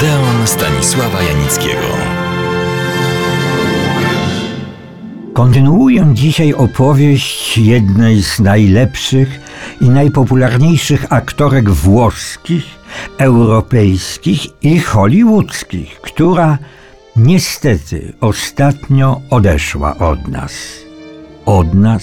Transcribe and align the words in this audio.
Odeon 0.00 0.46
Stanisława 0.46 1.22
Janickiego. 1.22 1.86
Kontynuuję 5.34 6.10
dzisiaj 6.12 6.54
opowieść 6.54 7.58
jednej 7.58 8.22
z 8.22 8.40
najlepszych 8.40 9.40
i 9.80 9.88
najpopularniejszych 9.88 11.12
aktorek 11.12 11.70
włoskich, 11.70 12.64
europejskich 13.18 14.62
i 14.62 14.78
hollywoodzkich, 14.78 16.00
która 16.00 16.58
niestety 17.16 18.12
ostatnio 18.20 19.20
odeszła 19.30 19.98
od 19.98 20.28
nas 20.28 20.52
od 21.46 21.74
nas, 21.74 22.02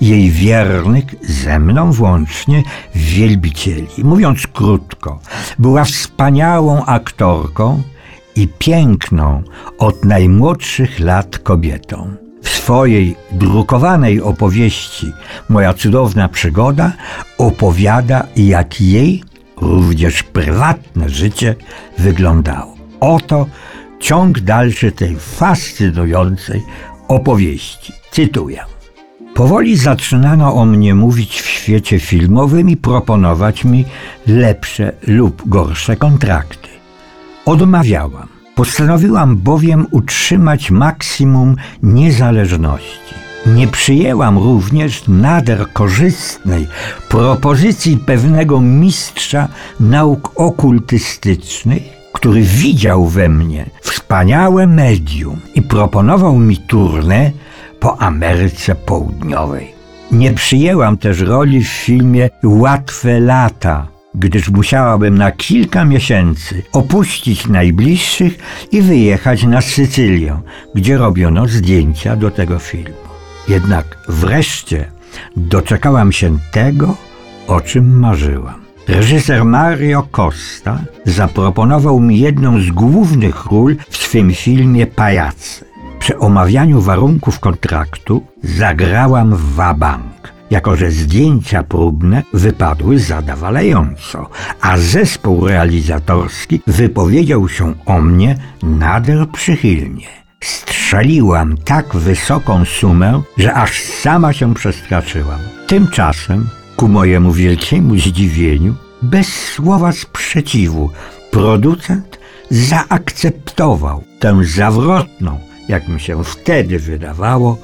jej 0.00 0.30
wiernych, 0.30 1.04
ze 1.22 1.58
mną 1.58 1.92
włącznie, 1.92 2.62
wielbicieli. 2.94 3.88
Mówiąc 3.98 4.46
krótko, 4.46 5.20
była 5.58 5.84
wspaniałą 5.84 6.84
aktorką 6.84 7.82
i 8.36 8.48
piękną 8.58 9.42
od 9.78 10.04
najmłodszych 10.04 11.00
lat 11.00 11.38
kobietą. 11.38 12.16
W 12.42 12.48
swojej 12.48 13.16
drukowanej 13.32 14.20
opowieści 14.20 15.12
Moja 15.48 15.74
cudowna 15.74 16.28
przygoda 16.28 16.92
opowiada, 17.38 18.26
jak 18.36 18.80
jej 18.80 19.24
również 19.56 20.22
prywatne 20.22 21.08
życie 21.08 21.54
wyglądało. 21.98 22.74
Oto 23.00 23.46
ciąg 24.00 24.40
dalszy 24.40 24.92
tej 24.92 25.16
fascynującej 25.16 26.62
opowieści. 27.08 27.92
Cytuję. 28.10 28.73
Powoli 29.34 29.76
zaczynano 29.76 30.54
o 30.54 30.64
mnie 30.64 30.94
mówić 30.94 31.40
w 31.40 31.46
świecie 31.46 32.00
filmowym 32.00 32.70
i 32.70 32.76
proponować 32.76 33.64
mi 33.64 33.84
lepsze 34.26 34.92
lub 35.06 35.48
gorsze 35.48 35.96
kontrakty. 35.96 36.68
Odmawiałam. 37.46 38.28
Postanowiłam 38.54 39.36
bowiem 39.36 39.86
utrzymać 39.90 40.70
maksimum 40.70 41.56
niezależności. 41.82 43.14
Nie 43.46 43.66
przyjęłam 43.66 44.38
również 44.38 45.08
nader 45.08 45.72
korzystnej 45.72 46.66
propozycji 47.08 47.96
pewnego 47.96 48.60
mistrza 48.60 49.48
nauk 49.80 50.32
okultystycznych, 50.36 51.82
który 52.12 52.42
widział 52.42 53.06
we 53.06 53.28
mnie 53.28 53.66
wspaniałe 53.80 54.66
medium 54.66 55.40
i 55.54 55.62
proponował 55.62 56.38
mi 56.38 56.56
turnę 56.56 57.30
po 57.84 58.02
Ameryce 58.02 58.74
Południowej. 58.74 59.74
Nie 60.12 60.32
przyjęłam 60.32 60.96
też 60.96 61.20
roli 61.20 61.64
w 61.64 61.68
filmie 61.68 62.30
Łatwe 62.44 63.20
lata, 63.20 63.86
gdyż 64.14 64.48
musiałabym 64.48 65.18
na 65.18 65.32
kilka 65.32 65.84
miesięcy 65.84 66.62
opuścić 66.72 67.46
najbliższych 67.46 68.38
i 68.72 68.82
wyjechać 68.82 69.44
na 69.44 69.60
Sycylię, 69.60 70.40
gdzie 70.74 70.98
robiono 70.98 71.48
zdjęcia 71.48 72.16
do 72.16 72.30
tego 72.30 72.58
filmu. 72.58 73.04
Jednak 73.48 73.96
wreszcie 74.08 74.90
doczekałam 75.36 76.12
się 76.12 76.38
tego, 76.52 76.96
o 77.46 77.60
czym 77.60 77.98
marzyłam. 77.98 78.64
Reżyser 78.88 79.44
Mario 79.44 80.02
Costa 80.10 80.78
zaproponował 81.04 82.00
mi 82.00 82.18
jedną 82.18 82.60
z 82.60 82.70
głównych 82.70 83.46
ról 83.46 83.76
w 83.88 83.96
swym 83.96 84.32
filmie 84.32 84.86
Pajacy. 84.86 85.73
Przy 86.04 86.18
omawianiu 86.18 86.80
warunków 86.80 87.40
kontraktu 87.40 88.26
zagrałam 88.42 89.36
w 89.36 89.54
wabank, 89.54 90.32
jako 90.50 90.76
że 90.76 90.90
zdjęcia 90.90 91.62
próbne 91.62 92.22
wypadły 92.32 92.98
zadawalająco, 92.98 94.30
a 94.60 94.78
zespół 94.78 95.48
realizatorski 95.48 96.60
wypowiedział 96.66 97.48
się 97.48 97.74
o 97.86 98.00
mnie 98.00 98.36
nader 98.62 99.28
przychylnie. 99.28 100.06
Strzeliłam 100.40 101.56
tak 101.56 101.96
wysoką 101.96 102.64
sumę, 102.64 103.22
że 103.38 103.54
aż 103.54 103.82
sama 103.82 104.32
się 104.32 104.54
przestraszyłam. 104.54 105.40
Tymczasem, 105.66 106.48
ku 106.76 106.88
mojemu 106.88 107.32
wielkiemu 107.32 107.96
zdziwieniu, 107.96 108.74
bez 109.02 109.28
słowa 109.28 109.92
sprzeciwu, 109.92 110.90
producent 111.30 112.18
zaakceptował 112.50 114.04
tę 114.18 114.44
zawrotną, 114.44 115.53
jak 115.68 115.88
mi 115.88 116.00
się 116.00 116.24
wtedy 116.24 116.78
wydawało, 116.78 117.58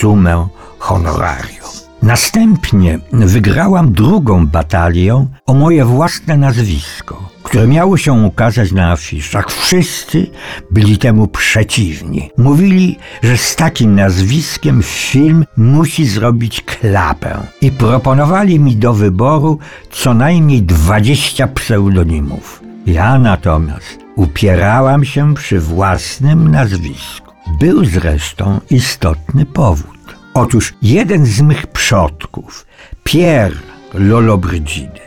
sumę 0.00 0.48
honorarium. 0.78 1.68
Następnie 2.02 2.98
wygrałam 3.12 3.92
drugą 3.92 4.46
batalię 4.46 5.26
o 5.46 5.54
moje 5.54 5.84
własne 5.84 6.36
nazwisko, 6.36 7.28
które 7.42 7.66
miało 7.66 7.96
się 7.96 8.12
ukazać 8.12 8.72
na 8.72 8.92
afiszach. 8.92 9.50
Wszyscy 9.50 10.26
byli 10.70 10.98
temu 10.98 11.28
przeciwni. 11.28 12.30
Mówili, 12.38 12.98
że 13.22 13.36
z 13.36 13.56
takim 13.56 13.94
nazwiskiem 13.94 14.82
film 14.82 15.44
musi 15.56 16.06
zrobić 16.06 16.60
klapę 16.60 17.38
i 17.60 17.70
proponowali 17.70 18.60
mi 18.60 18.76
do 18.76 18.94
wyboru 18.94 19.58
co 19.90 20.14
najmniej 20.14 20.62
dwadzieścia 20.62 21.46
pseudonimów. 21.46 22.62
Ja 22.86 23.18
natomiast 23.18 23.98
upierałam 24.16 25.04
się 25.04 25.34
przy 25.34 25.60
własnym 25.60 26.50
nazwisku. 26.50 27.27
Był 27.48 27.84
zresztą 27.84 28.60
istotny 28.70 29.46
powód. 29.46 29.98
Otóż 30.34 30.74
jeden 30.82 31.26
z 31.26 31.40
mych 31.40 31.66
przodków, 31.66 32.66
Pierre 33.04 33.56
Lollobrigide, 33.94 35.00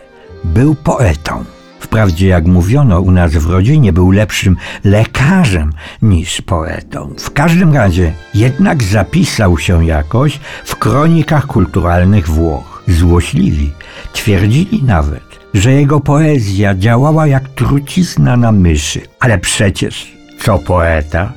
był 0.43 0.75
poetą. 0.75 1.43
Wprawdzie, 1.79 2.27
jak 2.27 2.45
mówiono 2.45 3.01
u 3.01 3.11
nas 3.11 3.31
w 3.31 3.49
rodzinie, 3.49 3.93
był 3.93 4.11
lepszym 4.11 4.57
lekarzem 4.83 5.73
niż 6.01 6.41
poetą. 6.41 7.13
W 7.19 7.31
każdym 7.31 7.73
razie 7.73 8.13
jednak 8.33 8.83
zapisał 8.83 9.57
się 9.57 9.85
jakoś 9.85 10.39
w 10.65 10.75
kronikach 10.75 11.47
kulturalnych 11.47 12.29
Włoch. 12.29 12.83
Złośliwi 12.87 13.71
twierdzili 14.13 14.83
nawet, 14.83 15.39
że 15.53 15.71
jego 15.71 15.99
poezja 15.99 16.75
działała 16.75 17.27
jak 17.27 17.49
trucizna 17.49 18.37
na 18.37 18.51
myszy. 18.51 19.01
Ale 19.19 19.37
przecież 19.37 20.11
co 20.39 20.59
poeta, 20.59 21.33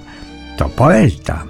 to 0.57 0.69
poeta. 0.69 1.45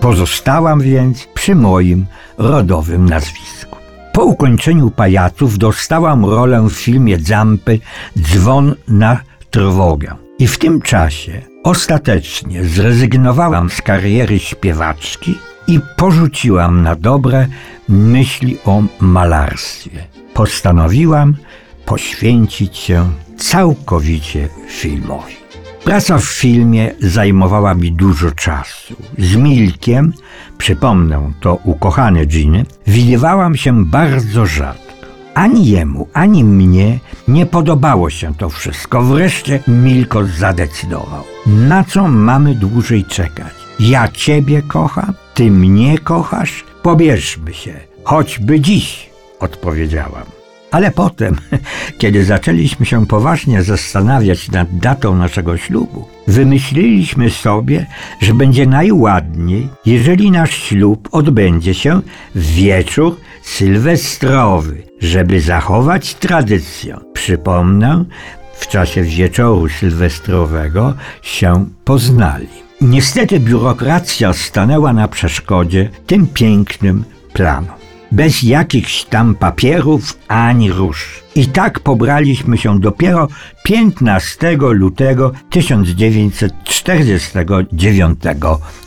Pozostałam 0.00 0.80
więc 0.80 1.26
przy 1.34 1.54
moim 1.54 2.06
rodowym 2.38 3.08
nazwisku. 3.08 3.76
Po 4.12 4.24
ukończeniu 4.24 4.90
pajaców 4.90 5.58
dostałam 5.58 6.24
rolę 6.24 6.68
w 6.70 6.72
filmie 6.72 7.18
Zampy 7.18 7.80
Dzwon 8.18 8.74
na 8.88 9.20
trwogę. 9.50 10.14
I 10.38 10.46
w 10.46 10.58
tym 10.58 10.80
czasie 10.82 11.42
ostatecznie 11.64 12.64
zrezygnowałam 12.64 13.70
z 13.70 13.82
kariery 13.82 14.38
śpiewaczki 14.38 15.38
i 15.66 15.80
porzuciłam 15.96 16.82
na 16.82 16.94
dobre 16.94 17.46
myśli 17.88 18.58
o 18.64 18.82
malarstwie. 19.00 20.06
Postanowiłam 20.34 21.36
poświęcić 21.84 22.76
się 22.76 23.10
całkowicie 23.36 24.48
filmowi. 24.68 25.47
Praca 25.88 26.18
w 26.18 26.24
filmie 26.24 26.90
zajmowała 27.00 27.74
mi 27.74 27.92
dużo 27.92 28.30
czasu. 28.30 28.94
Z 29.18 29.36
Milkiem, 29.36 30.12
przypomnę 30.58 31.32
to 31.40 31.58
ukochane 31.64 32.26
Ginny, 32.26 32.64
widywałam 32.86 33.56
się 33.56 33.84
bardzo 33.84 34.46
rzadko. 34.46 35.06
Ani 35.34 35.66
jemu, 35.66 36.08
ani 36.12 36.44
mnie 36.44 36.98
nie 37.28 37.46
podobało 37.46 38.10
się 38.10 38.34
to 38.34 38.48
wszystko. 38.48 39.02
Wreszcie 39.02 39.60
Milko 39.68 40.24
zadecydował. 40.24 41.24
Na 41.46 41.84
co 41.84 42.08
mamy 42.08 42.54
dłużej 42.54 43.04
czekać? 43.04 43.54
Ja 43.80 44.08
ciebie 44.08 44.62
kocham, 44.62 45.14
ty 45.34 45.50
mnie 45.50 45.98
kochasz? 45.98 46.64
Pobierzmy 46.82 47.54
się, 47.54 47.74
choćby 48.04 48.60
dziś, 48.60 49.10
odpowiedziałam. 49.40 50.37
Ale 50.70 50.90
potem, 50.90 51.36
kiedy 51.98 52.24
zaczęliśmy 52.24 52.86
się 52.86 53.06
poważnie 53.06 53.62
zastanawiać 53.62 54.50
nad 54.50 54.78
datą 54.78 55.16
naszego 55.16 55.56
ślubu, 55.56 56.08
wymyśliliśmy 56.26 57.30
sobie, 57.30 57.86
że 58.20 58.34
będzie 58.34 58.66
najładniej, 58.66 59.68
jeżeli 59.86 60.30
nasz 60.30 60.54
ślub 60.54 61.08
odbędzie 61.12 61.74
się 61.74 62.00
w 62.34 62.46
wieczór 62.46 63.16
sylwestrowy, 63.42 64.82
żeby 65.00 65.40
zachować 65.40 66.14
tradycję. 66.14 66.96
Przypomnę, 67.12 68.04
w 68.54 68.66
czasie 68.66 69.02
wieczoru 69.02 69.68
sylwestrowego 69.68 70.94
się 71.22 71.66
poznali. 71.84 72.48
Niestety 72.80 73.40
biurokracja 73.40 74.32
stanęła 74.32 74.92
na 74.92 75.08
przeszkodzie 75.08 75.90
tym 76.06 76.26
pięknym 76.26 77.04
planom 77.32 77.78
bez 78.12 78.42
jakichś 78.42 79.04
tam 79.04 79.34
papierów 79.34 80.18
ani 80.28 80.72
róż. 80.72 81.22
I 81.34 81.46
tak 81.46 81.80
pobraliśmy 81.80 82.58
się 82.58 82.80
dopiero 82.80 83.28
15 83.64 84.56
lutego 84.56 85.32
1949 85.50 88.20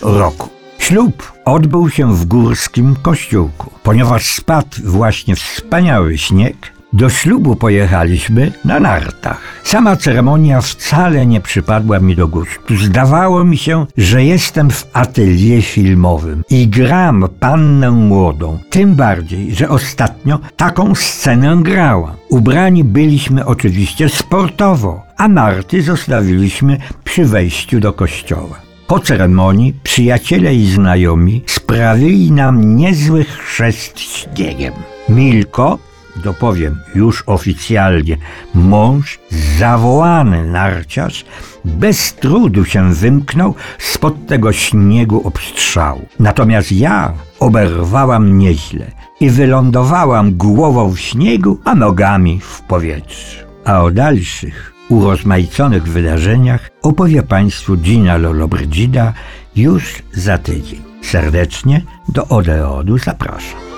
roku. 0.01 0.49
Ślub 0.79 1.33
odbył 1.45 1.89
się 1.89 2.15
w 2.15 2.25
górskim 2.25 2.95
kościółku. 3.01 3.71
Ponieważ 3.83 4.33
spadł 4.33 4.77
właśnie 4.83 5.35
wspaniały 5.35 6.17
śnieg, 6.17 6.70
Do 6.93 7.09
ślubu 7.09 7.55
pojechaliśmy 7.55 8.51
na 8.65 8.79
nartach. 8.79 9.41
Sama 9.63 9.95
ceremonia 9.95 10.61
wcale 10.61 11.25
nie 11.25 11.41
przypadła 11.41 11.99
mi 11.99 12.15
do 12.15 12.27
gustu. 12.27 12.77
Zdawało 12.77 13.43
mi 13.43 13.57
się, 13.57 13.85
że 13.97 14.23
jestem 14.23 14.69
w 14.71 14.87
atelier 14.93 15.63
filmowym 15.63 16.43
i 16.49 16.67
gram 16.67 17.29
pannę 17.39 17.91
młodą. 17.91 18.59
Tym 18.69 18.95
bardziej, 18.95 19.55
że 19.55 19.69
ostatnio 19.69 20.39
taką 20.55 20.95
scenę 20.95 21.57
grałam. 21.61 22.15
Ubrani 22.29 22.83
byliśmy 22.83 23.45
oczywiście 23.45 24.09
sportowo, 24.09 25.01
a 25.17 25.27
narty 25.27 25.81
zostawiliśmy 25.81 26.77
przy 27.03 27.25
wejściu 27.25 27.79
do 27.79 27.93
kościoła. 27.93 28.59
Po 28.87 28.99
ceremonii 28.99 29.73
przyjaciele 29.83 30.55
i 30.55 30.71
znajomi 30.71 31.43
sprawili 31.45 32.31
nam 32.31 32.75
niezły 32.75 33.23
chrzest 33.23 33.99
śniegiem. 33.99 34.73
Milko, 35.09 35.77
dopowiem 36.15 36.79
już 36.95 37.23
oficjalnie, 37.25 38.17
mąż, 38.53 39.19
zawołany 39.59 40.45
narciarz, 40.45 41.25
bez 41.65 42.13
trudu 42.13 42.65
się 42.65 42.93
wymknął 42.93 43.55
spod 43.79 44.27
tego 44.27 44.53
śniegu 44.53 45.27
obstrzału. 45.27 46.05
Natomiast 46.19 46.71
ja 46.71 47.13
oberwałam 47.39 48.37
nieźle 48.37 48.91
i 49.19 49.29
wylądowałam 49.29 50.37
głową 50.37 50.91
w 50.91 50.99
śniegu, 50.99 51.59
a 51.65 51.75
nogami 51.75 52.39
w 52.39 52.61
powietrzu. 52.61 53.45
A 53.65 53.81
o 53.81 53.91
dalszych 53.91 54.73
urozmaiconych 54.89 55.83
wydarzeniach 55.83 56.69
opowie 56.81 57.23
Państwu 57.23 57.77
Gina 57.77 58.17
Lollobrigida 58.17 59.13
już 59.55 60.03
za 60.13 60.37
tydzień. 60.37 60.81
Serdecznie 61.01 61.81
do 62.09 62.27
Odeodu 62.27 62.97
zapraszam. 62.97 63.70